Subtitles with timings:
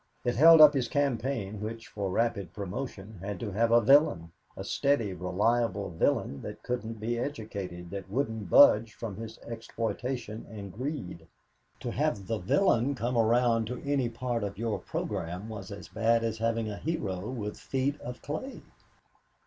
[0.25, 4.63] It held up his campaign, which, for rapid promotion, had to have a villain, a
[4.63, 11.27] steady, reliable villain that couldn't be educated, that wouldn't budge from his exploitation and greed.
[11.81, 16.23] To have the villain come around to any part of your program was as bad
[16.23, 18.63] as having a hero with feet of clay.